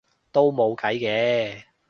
[0.31, 1.63] 都冇計嘅